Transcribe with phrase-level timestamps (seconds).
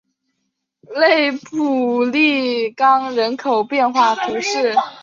[0.95, 4.73] 勒普利冈人口变化图示